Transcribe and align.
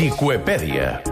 Psicoepédia. 0.00 1.02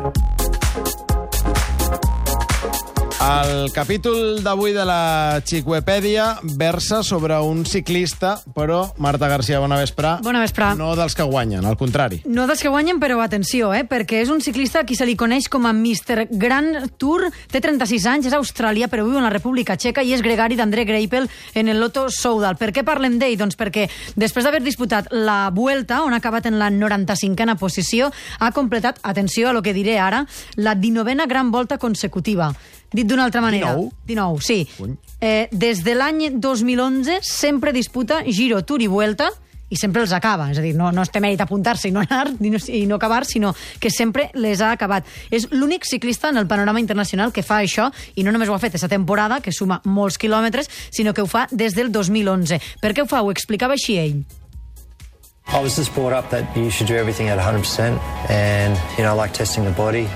El 3.29 3.69
capítol 3.77 4.39
d'avui 4.41 4.73
de 4.73 4.87
la 4.89 5.43
Xicoepèdia 5.45 6.39
versa 6.57 7.03
sobre 7.05 7.37
un 7.45 7.67
ciclista, 7.69 8.39
però, 8.57 8.95
Marta 8.97 9.29
García, 9.29 9.59
bona 9.61 9.77
vesprà. 9.77 10.15
Bona 10.25 10.41
vesprà. 10.41 10.71
No 10.79 10.95
dels 10.97 11.13
que 11.13 11.27
guanyen, 11.29 11.67
al 11.69 11.77
contrari. 11.77 12.23
No 12.25 12.47
dels 12.49 12.65
que 12.65 12.73
guanyen, 12.73 12.97
però 13.03 13.19
atenció, 13.21 13.75
eh? 13.77 13.83
perquè 13.85 14.23
és 14.23 14.33
un 14.33 14.41
ciclista 14.41 14.81
a 14.81 14.87
qui 14.89 14.97
se 14.97 15.05
li 15.05 15.13
coneix 15.13 15.51
com 15.53 15.69
a 15.69 15.75
Mr. 15.77 16.25
Grand 16.41 16.95
Tour, 16.97 17.27
té 17.53 17.61
36 17.61 18.07
anys, 18.09 18.31
és 18.31 18.39
australià, 18.39 18.89
però 18.89 19.05
viu 19.05 19.21
en 19.21 19.29
la 19.29 19.35
República 19.35 19.77
Txeca 19.77 20.01
i 20.01 20.17
és 20.17 20.25
gregari 20.25 20.57
d'André 20.57 20.87
Greipel 20.89 21.29
en 21.53 21.69
el 21.69 21.85
Lotto 21.85 22.07
Soudal. 22.09 22.57
Per 22.57 22.71
què 22.73 22.81
parlem 22.81 23.21
d'ell? 23.21 23.37
Doncs 23.45 23.61
perquè 23.61 23.91
després 24.17 24.49
d'haver 24.49 24.63
disputat 24.65 25.13
la 25.13 25.51
Vuelta, 25.53 26.01
on 26.01 26.17
ha 26.17 26.23
acabat 26.25 26.49
en 26.49 26.57
la 26.57 26.73
95a 26.73 27.61
posició, 27.61 28.09
ha 28.41 28.53
completat, 28.57 29.05
atenció 29.05 29.51
a 29.51 29.53
lo 29.53 29.61
que 29.61 29.77
diré 29.77 30.01
ara, 30.01 30.25
la 30.57 30.79
19a 30.81 31.29
gran 31.29 31.53
volta 31.53 31.77
consecutiva. 31.77 32.55
Dit 32.93 33.07
d'una 33.07 33.27
altra 33.29 33.43
manera. 33.45 33.75
19? 33.75 33.91
19, 34.07 34.41
sí. 34.45 34.63
Cony. 34.79 34.97
Eh, 35.21 35.49
des 35.51 35.83
de 35.85 35.95
l'any 35.99 36.39
2011 36.39 37.19
sempre 37.27 37.73
disputa 37.73 38.23
Giro, 38.25 38.63
Tour 38.65 38.83
i 38.83 38.87
Vuelta 38.87 39.33
i 39.69 39.77
sempre 39.77 40.01
els 40.03 40.13
acaba, 40.17 40.47
és 40.53 40.59
a 40.59 40.63
dir, 40.65 40.73
no, 40.77 40.89
no 40.95 41.03
es 41.05 41.11
té 41.13 41.21
mèrit 41.21 41.41
apuntar-se 41.45 41.91
i 41.91 41.93
no 41.93 42.01
anar 42.01 42.31
i 42.41 42.53
no, 42.53 42.61
i 42.73 42.85
no 42.89 42.97
acabar, 42.97 43.25
sinó 43.29 43.53
que 43.81 43.91
sempre 43.93 44.31
les 44.35 44.63
ha 44.65 44.73
acabat. 44.73 45.07
És 45.31 45.49
l'únic 45.53 45.85
ciclista 45.85 46.31
en 46.33 46.41
el 46.41 46.49
panorama 46.49 46.81
internacional 46.81 47.35
que 47.37 47.45
fa 47.45 47.61
això, 47.61 47.91
i 48.17 48.25
no 48.25 48.33
només 48.33 48.49
ho 48.49 48.57
ha 48.57 48.63
fet 48.63 48.73
aquesta 48.73 48.89
temporada, 48.89 49.43
que 49.45 49.53
suma 49.53 49.83
molts 49.85 50.17
quilòmetres, 50.17 50.71
sinó 50.91 51.13
que 51.13 51.23
ho 51.23 51.29
fa 51.29 51.47
des 51.51 51.77
del 51.77 51.93
2011. 51.93 52.61
Per 52.81 52.95
què 52.95 53.05
ho 53.05 53.11
fa? 53.11 53.21
Ho 53.23 53.33
explicava 53.35 53.77
així 53.77 53.99
ell. 54.01 54.23
I 55.49 55.63
was 55.63 55.77
just 55.77 55.95
brought 55.95 56.13
up 56.13 56.29
that 56.31 56.45
you 56.57 56.71
should 56.71 56.89
do 56.89 56.97
everything 56.97 57.29
at 57.29 57.39
100%, 57.39 57.99
and 58.31 58.77
you 58.97 59.05
know, 59.05 59.13
I 59.13 59.17
like 59.17 59.33
testing 59.33 59.65
the 59.65 59.73
body, 59.73 60.07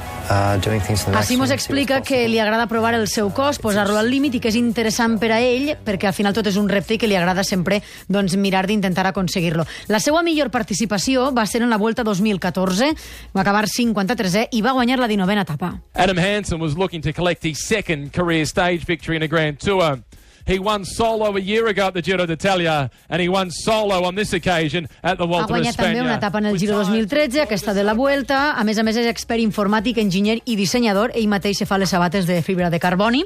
doing 0.62 0.80
things 0.80 1.04
to 1.04 1.10
the 1.10 1.18
Així 1.18 1.36
mos 1.36 1.50
explica 1.54 2.00
que 2.04 2.26
li 2.28 2.38
agrada 2.42 2.66
provar 2.70 2.94
el 2.94 3.06
seu 3.10 3.30
cos, 3.34 3.58
posar-lo 3.62 3.98
al 3.98 4.10
límit 4.10 4.36
i 4.38 4.40
que 4.42 4.50
és 4.52 4.58
interessant 4.58 5.18
per 5.22 5.32
a 5.34 5.40
ell, 5.42 5.72
perquè 5.84 6.10
al 6.10 6.16
final 6.16 6.34
tot 6.36 6.46
és 6.50 6.58
un 6.60 6.68
repte 6.70 6.96
i 6.96 7.00
que 7.00 7.10
li 7.10 7.16
agrada 7.18 7.44
sempre 7.44 7.80
doncs, 8.08 8.36
mirar 8.36 8.66
d'intentar 8.66 9.06
aconseguir-lo. 9.10 9.66
La 9.88 10.00
seva 10.00 10.22
millor 10.22 10.52
participació 10.54 11.30
va 11.34 11.46
ser 11.46 11.62
en 11.62 11.70
la 11.70 11.80
Vuelta 11.80 12.04
2014, 12.06 12.92
va 13.34 13.44
acabar 13.44 13.66
53è 13.70 14.48
i 14.52 14.62
va 14.62 14.76
guanyar 14.76 15.00
la 15.02 15.10
19a 15.10 15.46
etapa. 15.46 15.74
Adam 15.94 16.18
Hansen 16.18 16.60
was 16.60 16.76
looking 16.76 17.02
to 17.02 17.12
collect 17.12 17.44
his 17.44 17.62
second 17.62 18.12
career 18.12 18.46
stage 18.46 18.86
victory 18.86 19.16
in 19.16 19.22
a 19.22 19.28
Grand 19.28 19.58
Tour. 19.58 20.02
He 20.46 20.58
won 20.58 20.84
solo 20.84 21.36
a 21.36 21.40
year 21.40 21.68
ago 21.68 21.86
at 21.86 21.94
the 21.94 22.02
Giro 22.02 22.26
d'Italia, 22.26 22.90
and 23.08 23.22
he 23.22 23.28
won 23.28 23.50
solo 23.50 24.02
on 24.04 24.14
this 24.14 24.32
occasion 24.32 24.88
at 25.02 25.18
the 25.18 25.24
Ha 25.24 25.30
Volta 25.30 25.52
guanyat 25.54 25.76
també 25.76 26.02
una 26.02 26.16
etapa 26.16 26.38
en 26.38 26.46
el 26.46 26.58
Giro 26.58 26.78
2013, 26.78 27.42
aquesta 27.42 27.74
de 27.74 27.84
la 27.84 27.94
Vuelta. 27.94 28.52
A 28.58 28.64
més 28.64 28.78
a 28.78 28.82
més, 28.82 28.96
és 28.96 29.06
expert 29.06 29.40
informàtic, 29.40 29.98
enginyer 30.02 30.40
i 30.44 30.56
dissenyador. 30.56 31.14
Ell 31.14 31.28
mateix 31.30 31.62
se 31.62 31.66
fa 31.66 31.78
les 31.78 31.90
sabates 31.90 32.26
de 32.26 32.42
fibra 32.42 32.70
de 32.70 32.80
carboni. 32.82 33.24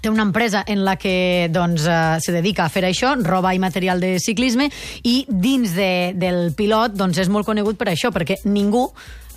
Té 0.00 0.10
una 0.10 0.22
empresa 0.22 0.62
en 0.66 0.84
la 0.86 0.94
que 0.96 1.48
doncs, 1.50 1.86
eh, 1.86 2.18
se 2.22 2.32
dedica 2.32 2.64
a 2.64 2.70
fer 2.70 2.84
això, 2.86 3.16
roba 3.22 3.54
i 3.54 3.58
material 3.58 4.00
de 4.00 4.18
ciclisme, 4.22 4.70
i 5.02 5.24
dins 5.28 5.74
de, 5.74 6.12
del 6.14 6.52
pilot 6.54 6.94
doncs, 6.94 7.18
és 7.18 7.28
molt 7.28 7.46
conegut 7.46 7.78
per 7.78 7.90
això, 7.90 8.12
perquè 8.14 8.38
ningú 8.44 8.86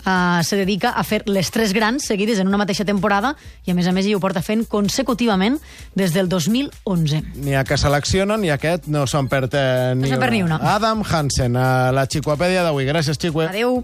Uh, 0.02 0.42
se 0.42 0.58
dedica 0.58 0.96
a 0.98 1.04
fer 1.06 1.22
les 1.30 1.52
tres 1.54 1.76
grans 1.78 2.08
seguides 2.10 2.40
en 2.42 2.50
una 2.50 2.58
mateixa 2.58 2.86
temporada 2.88 3.36
i 3.68 3.72
a 3.72 3.76
més 3.78 3.86
a 3.86 3.94
més 3.94 4.08
ell 4.10 4.18
ho 4.18 4.22
porta 4.24 4.42
fent 4.42 4.64
consecutivament 4.70 5.60
des 5.98 6.16
del 6.16 6.30
2011. 6.32 7.22
N'hi 7.38 7.54
ha 7.54 7.64
que 7.68 7.78
seleccionen 7.78 8.42
i 8.48 8.54
aquest 8.54 8.90
no 8.92 9.06
se'n 9.10 9.30
perd 9.32 9.54
eh, 9.60 9.94
ni, 10.00 10.10
se'n 10.10 10.22
perd 10.22 10.34
ni 10.38 10.44
una. 10.48 10.58
Adam 10.74 11.06
Hansen, 11.06 11.56
a 11.56 11.92
la 11.94 12.08
Xicoepèdia 12.10 12.66
d'avui. 12.66 12.90
Gràcies, 12.90 13.22
Xicue. 13.22 13.48
Adeu. 13.52 13.80